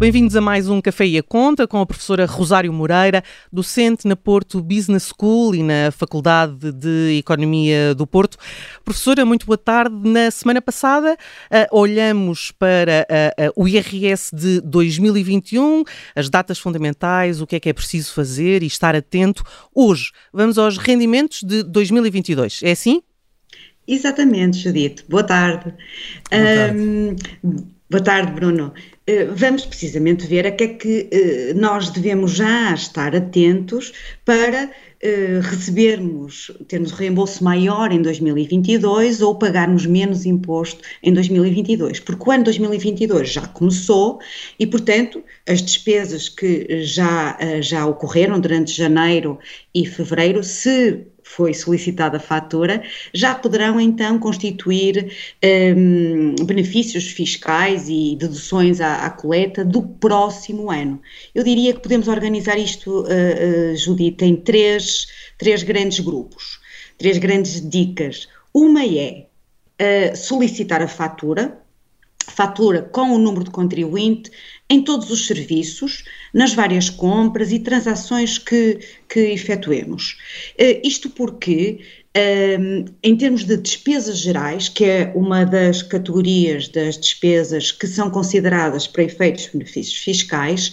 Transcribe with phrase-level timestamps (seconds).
[0.00, 3.22] Bem-vindos a mais um Café e a Conta com a professora Rosário Moreira,
[3.52, 8.38] docente na Porto Business School e na Faculdade de Economia do Porto.
[8.82, 9.94] Professora, muito boa tarde.
[10.08, 15.84] Na semana passada uh, olhamos para uh, uh, o IRS de 2021,
[16.16, 19.44] as datas fundamentais, o que é que é preciso fazer e estar atento.
[19.74, 22.62] Hoje vamos aos rendimentos de 2022.
[22.62, 23.02] É assim?
[23.86, 25.04] Exatamente, Judite.
[25.06, 25.74] Boa tarde.
[26.30, 26.80] Boa tarde.
[26.80, 27.16] Um,
[27.90, 28.72] boa tarde, Bruno.
[29.10, 33.92] Eh, vamos precisamente ver a que é que eh, nós devemos já estar atentos
[34.24, 42.22] para eh, recebermos, termos reembolso maior em 2022 ou pagarmos menos imposto em 2022, porque
[42.24, 44.20] o ano 2022 já começou
[44.60, 49.40] e, portanto, as despesas que já, já ocorreram durante janeiro
[49.74, 52.82] e fevereiro, se foi solicitada a fatura,
[53.14, 55.12] já poderão então constituir
[55.76, 61.00] um, benefícios fiscais e deduções à, à, coleta do próximo ano.
[61.34, 65.06] Eu diria que podemos organizar isto, uh, uh, Judita, em três,
[65.38, 66.60] três grandes grupos,
[66.98, 68.28] três grandes dicas.
[68.52, 69.26] Uma é
[69.80, 71.58] uh, solicitar a fatura,
[72.26, 74.30] fatura com o número de contribuinte
[74.68, 78.78] em todos os serviços, nas várias compras e transações que,
[79.08, 80.16] que efetuemos.
[80.58, 81.80] Uh, isto porque,
[82.16, 88.10] uh, em termos de despesas gerais, que é uma das categorias das despesas que são
[88.10, 90.70] consideradas para efeitos de benefícios fiscais,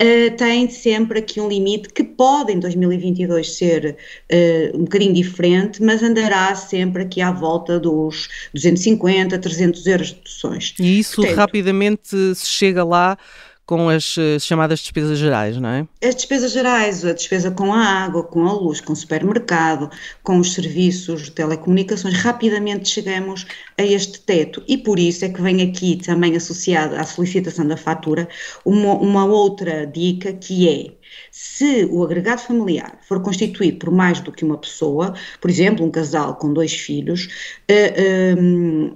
[0.00, 3.96] uh, tem sempre aqui um limite que pode em 2022 ser
[4.32, 10.14] uh, um bocadinho diferente, mas andará sempre aqui à volta dos 250, 300 euros de
[10.14, 10.74] deduções.
[10.78, 13.18] E isso Portanto, rapidamente se chega lá
[13.66, 15.86] com as uh, chamadas despesas gerais, não é?
[16.02, 19.90] As despesas gerais, a despesa com a água, com a luz, com o supermercado,
[20.22, 23.46] com os serviços de telecomunicações, rapidamente chegamos
[23.78, 27.76] a este teto e por isso é que vem aqui também associada à solicitação da
[27.76, 28.28] fatura
[28.64, 34.32] uma, uma outra dica que é se o agregado familiar for constituído por mais do
[34.32, 37.28] que uma pessoa, por exemplo, um casal com dois filhos,
[37.70, 38.92] uh, um,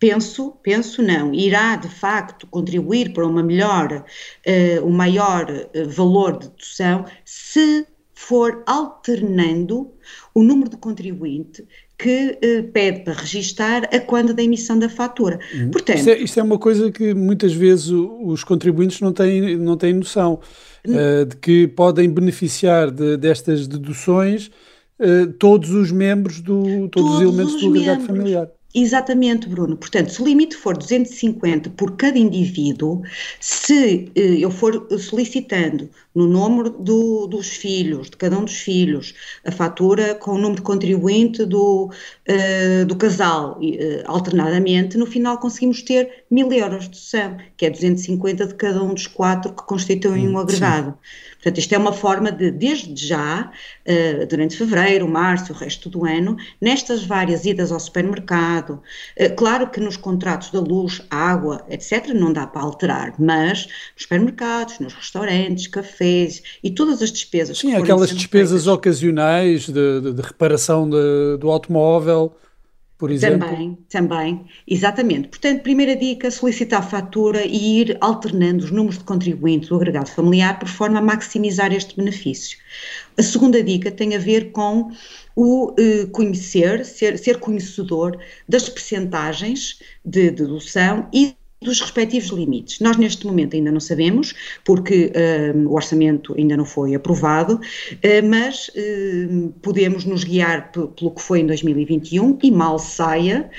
[0.00, 6.38] penso, penso não, irá de facto contribuir para uma melhor, uh, um maior uh, valor
[6.38, 9.92] de dedução se for alternando
[10.34, 11.66] o número de contribuinte
[11.98, 15.38] que uh, pede para registar a quando da emissão da fatura.
[15.54, 15.70] Uhum.
[15.70, 19.76] Portanto, isto é, isto, é, uma coisa que muitas vezes os contribuintes não têm, não
[19.76, 20.40] têm noção
[20.86, 24.50] uh, de que podem beneficiar de, destas deduções
[24.98, 28.50] uh, todos os membros do todos, todos os elementos os do agregado familiar.
[28.72, 29.76] Exatamente, Bruno.
[29.76, 33.02] Portanto, se o limite for 250 por cada indivíduo,
[33.40, 39.14] se eh, eu for solicitando no número do, dos filhos, de cada um dos filhos,
[39.44, 41.90] a fatura com o número de contribuinte do,
[42.28, 47.70] uh, do casal, uh, alternadamente, no final conseguimos ter mil euros de dedução, que é
[47.70, 50.90] 250 de cada um dos quatro que constituem um agregado.
[50.90, 51.30] Sim.
[51.34, 53.50] Portanto, isto é uma forma de, desde já,
[53.86, 59.70] uh, durante fevereiro, março, o resto do ano, nestas várias idas ao supermercado, uh, claro
[59.70, 64.94] que nos contratos da luz, água, etc., não dá para alterar, mas nos supermercados, nos
[64.94, 67.58] restaurantes, cafés e todas as despesas.
[67.58, 72.34] Sim, aquelas despesas feitas, ocasionais de, de, de reparação de, do automóvel
[73.00, 73.48] por exemplo?
[73.48, 75.28] Também, também, exatamente.
[75.28, 80.10] Portanto, primeira dica, solicitar a fatura e ir alternando os números de contribuintes do agregado
[80.10, 82.58] familiar por forma a maximizar este benefício.
[83.16, 84.90] A segunda dica tem a ver com
[85.34, 92.80] o eh, conhecer, ser, ser conhecedor das percentagens de dedução e dos respectivos limites.
[92.80, 94.34] Nós neste momento ainda não sabemos,
[94.64, 101.10] porque uh, o orçamento ainda não foi aprovado, uh, mas uh, podemos nos guiar pelo
[101.10, 103.50] que foi em 2021 e mal saia,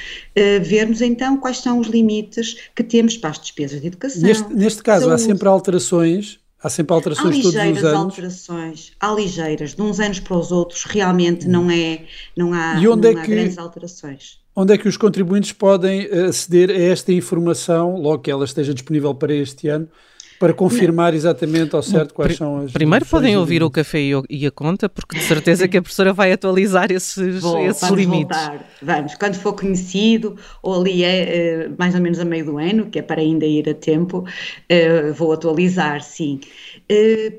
[0.63, 4.21] vermos então quais são os limites que temos para as despesas de educação.
[4.21, 5.21] Neste, neste caso saúde.
[5.21, 7.71] há sempre alterações Há sempre alterações há todos os anos.
[7.71, 12.05] ligeiras alterações, há ligeiras, de uns anos para os outros, realmente não é,
[12.37, 14.40] não há, e onde não é há que, grandes alterações.
[14.55, 18.73] Onde é que os contribuintes podem eh, aceder a esta informação, logo que ela esteja
[18.73, 19.87] disponível para este ano,
[20.41, 22.71] para confirmar exatamente ao certo quais são as.
[22.71, 26.31] Primeiro podem ouvir o café e a conta, porque de certeza que a professora vai
[26.31, 28.35] atualizar esses, Vou, esses vamos limites.
[28.35, 28.67] Voltar.
[28.81, 31.21] Vamos, quando for conhecido, ou ali é
[31.65, 34.25] eh, mais ou menos a meio do ano, que é para ainda ir a tempo,
[34.67, 36.39] eh, vou atualizar, sim.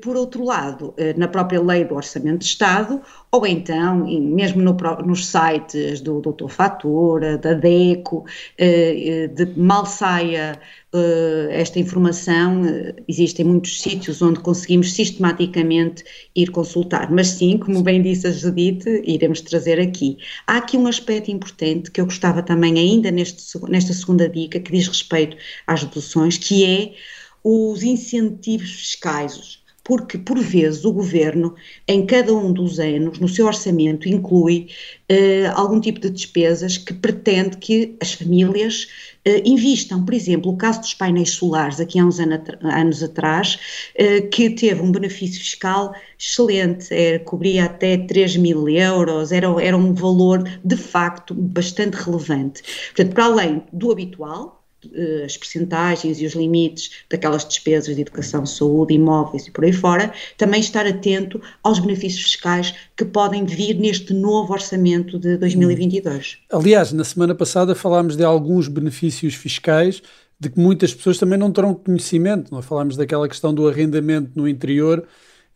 [0.01, 3.01] Por outro lado, na própria lei do Orçamento de Estado,
[3.33, 8.23] ou então, mesmo no, nos sites do Doutor Fatura, da DECO,
[8.59, 10.61] eh, eh, de mal saia
[10.93, 12.61] eh, esta informação,
[13.07, 16.03] existem muitos sítios onde conseguimos sistematicamente
[16.35, 17.11] ir consultar.
[17.11, 20.17] Mas sim, como bem disse a Judite, iremos trazer aqui.
[20.45, 24.71] Há aqui um aspecto importante que eu gostava também ainda neste, nesta segunda dica, que
[24.71, 25.35] diz respeito
[25.65, 26.93] às deduções, que é
[27.43, 31.55] os incentivos fiscais, porque, por vezes, o governo,
[31.87, 34.69] em cada um dos anos, no seu orçamento, inclui
[35.11, 38.87] uh, algum tipo de despesas que pretende que as famílias
[39.27, 40.05] uh, invistam.
[40.05, 43.59] Por exemplo, o caso dos painéis solares, aqui há uns anos atrás,
[43.99, 49.75] uh, que teve um benefício fiscal excelente, era, cobria até 3 mil euros, era, era
[49.75, 52.63] um valor de facto bastante relevante.
[52.95, 54.62] Portanto, para além do habitual, eh,
[55.25, 60.13] as percentagens e os limites daquelas despesas de educação, saúde, imóveis e por aí fora,
[60.37, 66.39] também estar atento aos benefícios fiscais que podem vir neste novo orçamento de 2022.
[66.51, 70.01] Aliás, na semana passada falámos de alguns benefícios fiscais
[70.39, 72.53] de que muitas pessoas também não terão conhecimento.
[72.53, 75.07] Nós falámos daquela questão do arrendamento no interior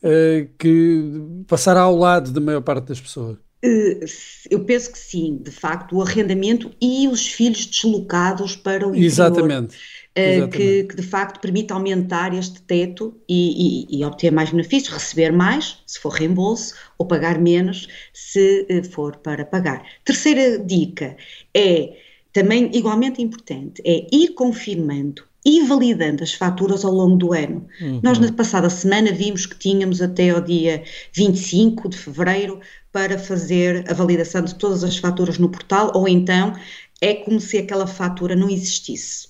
[0.03, 3.37] uh, que passará ao lado da maior parte das pessoas.
[3.61, 4.05] Eh,
[4.49, 9.05] eu penso que sim, de facto, o arrendamento e os filhos deslocados para o interior.
[9.05, 9.77] Exatamente.
[10.17, 14.91] Uh, que, que, de facto permite aumentar este teto e, e, e, obter mais benefícios,
[14.91, 19.83] receber mais, se for reembolso, ou pagar menos, se uh, for para pagar.
[20.03, 21.15] Terceira dica
[21.53, 21.97] é
[22.33, 27.65] também igualmente importante, é ir confirmando e validando as faturas ao longo do ano.
[27.79, 28.01] Uhum.
[28.03, 30.83] Nós, na passada semana, vimos que tínhamos até ao dia
[31.13, 32.59] 25 de fevereiro
[32.91, 36.53] para fazer a validação de todas as faturas no portal, ou então
[36.99, 39.29] é como se aquela fatura não existisse.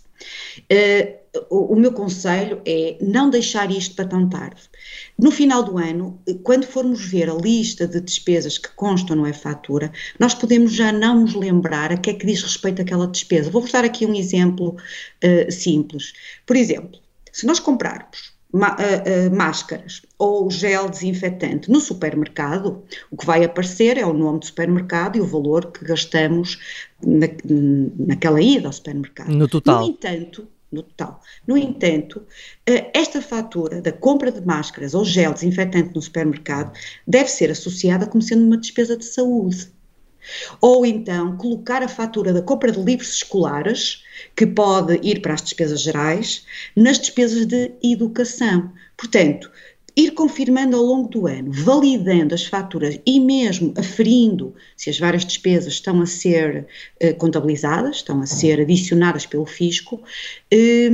[0.71, 1.17] Uh,
[1.49, 4.61] o, o, meu conselho é não deixar isto para tão tarde.
[5.19, 9.91] No final do ano, quando formos ver a lista de despesas que constam no e-fatura,
[10.19, 13.51] nós podemos já não nos lembrar a que é que diz respeito àquela despesa.
[13.51, 14.75] Vou-vos dar aqui um exemplo
[15.23, 16.13] uh, simples.
[16.45, 16.99] Por exemplo,
[17.31, 18.36] se nós comprarmos
[19.31, 25.17] máscaras ou gel desinfetante no supermercado, o que vai aparecer é o nome do supermercado
[25.17, 26.59] e o valor que gastamos
[27.03, 27.27] na,
[27.99, 29.29] naquela ida ao supermercado.
[29.29, 29.81] No total.
[29.81, 31.21] No entanto, no total.
[31.45, 37.29] No entanto, uh, esta fatura da compra de máscaras ou gel desinfetante no supermercado deve
[37.29, 39.69] ser associada como sendo uma despesa de saúde.
[40.59, 44.03] Ou então colocar a fatura da compra de livros escolares,
[44.35, 48.71] que pode ir para as despesas gerais, nas despesas de educação.
[48.95, 49.51] Portanto,
[49.97, 55.25] ir confirmando ao longo do ano, validando as faturas e mesmo aferindo se as várias
[55.25, 56.67] despesas estão a ser
[56.99, 60.03] eh, contabilizadas, estão a ser adicionadas pelo fisco,
[60.51, 60.89] eh,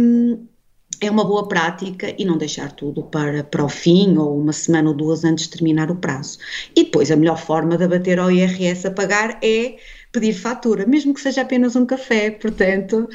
[1.02, 4.90] é uma boa prática e não deixar tudo para, para o fim ou uma semana
[4.90, 6.38] ou duas antes de terminar o prazo.
[6.74, 9.75] E depois a melhor forma de abater ao IRS a pagar é
[10.13, 13.10] pedir fatura, mesmo que seja apenas um café, portanto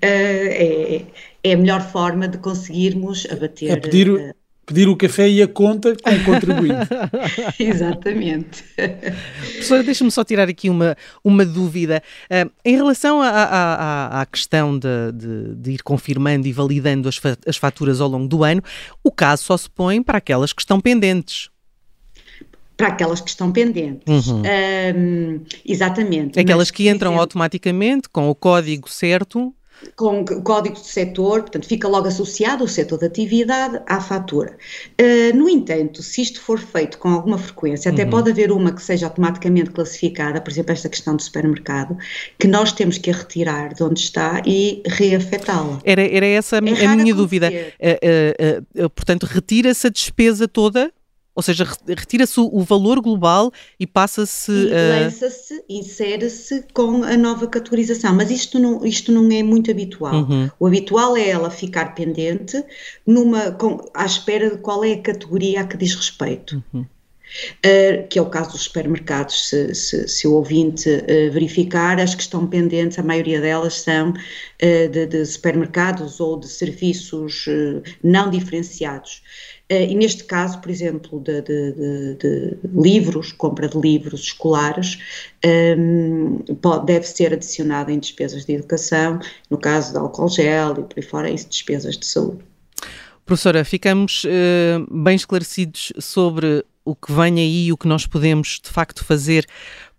[0.00, 1.02] eh,
[1.42, 3.72] é, é a melhor forma de conseguirmos abater.
[3.72, 4.32] É pedir, uh,
[4.64, 6.88] pedir o café e a conta com o contribuinte.
[7.58, 8.64] Exatamente.
[8.76, 12.00] Professora, deixa-me só tirar aqui uma, uma dúvida.
[12.30, 17.56] Uh, em relação à questão de, de, de, ir confirmando e validando as, fa as
[17.56, 18.62] faturas ao longo do ano,
[19.02, 21.50] o caso só se põe para aquelas que estão pendentes
[22.76, 24.26] para aquelas que estão pendentes.
[24.26, 24.42] Uhum.
[24.96, 26.38] Um, exatamente.
[26.38, 29.54] Aquelas mas, que entram exemplo, automaticamente com o código certo
[29.96, 34.56] com o código de setor, portanto, fica logo associado o setor de atividade à fatura.
[35.00, 38.10] Uh, no entanto, se isto for feito com alguma frequência, até uhum.
[38.10, 41.96] pode haver uma que seja automaticamente classificada, por exemplo, esta questão do supermercado,
[42.38, 45.78] que nós temos que a retirar de onde está e reafetá-la.
[45.84, 47.50] Era, era essa é a minha dúvida.
[47.50, 50.92] Uh, uh, portanto, retira-se a despesa toda
[51.34, 54.52] ou seja, retira-se o valor global e passa-se.
[54.52, 58.14] E lança-se, insere-se com a nova categorização.
[58.14, 60.14] Mas isto não, isto não é muito habitual.
[60.14, 60.48] Uhum.
[60.60, 62.62] O habitual é ela ficar pendente
[63.04, 66.62] numa, com, à espera de qual é a categoria a que diz respeito.
[66.72, 66.86] Uhum.
[67.66, 72.14] Uh, que é o caso dos supermercados, se, se, se o ouvinte uh, verificar, as
[72.14, 77.46] que estão pendentes, a maioria delas são uh, de, de, supermercados ou de serviços
[78.04, 79.22] não diferenciados.
[79.68, 84.98] Eh, e neste caso, por exemplo, de, de, de, de livros, compra de livros escolares,
[85.44, 85.48] um,
[86.48, 89.18] ehm, pode, deve ser adicionada em despesas de educação,
[89.50, 92.44] no caso de álcool gel e por aí fora, em despesas de saúde.
[93.24, 98.60] Professora, ficamos uh, bem esclarecidos sobre o que vem aí e o que nós podemos
[98.62, 99.46] de facto fazer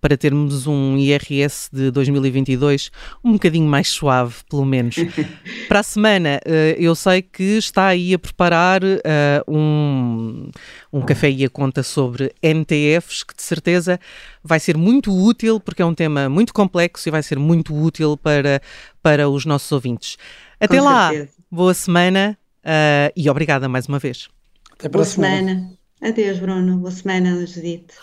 [0.06, 2.92] para termos um IRS de 2022
[3.24, 4.98] um bocadinho mais suave, pelo menos.
[5.68, 10.52] para a semana, eh, eu sei que está aí a preparar uh, um,
[10.94, 14.00] um café e a conta sobre NTFs, que de certeza
[14.44, 18.16] vai ser muito útil, porque é um tema muito complexo e vai ser muito útil
[18.16, 18.62] para,
[19.02, 20.18] para os nossos ouvintes.
[20.60, 21.32] Até Com lá, certeza.
[21.50, 24.30] boa semana uh, e obrigada mais uma vez.
[24.72, 25.48] Até para boa semana.
[25.48, 25.72] semana.
[26.00, 26.78] Adeus, Bruno.
[26.78, 27.96] Boa semana, Judite.